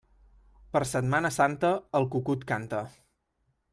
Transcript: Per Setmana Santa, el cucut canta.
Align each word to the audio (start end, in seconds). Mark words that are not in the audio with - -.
Per 0.75 0.79
Setmana 0.91 1.31
Santa, 1.37 1.73
el 2.01 2.07
cucut 2.17 2.47
canta. 2.53 2.81